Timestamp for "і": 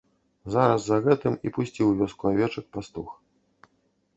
1.47-1.53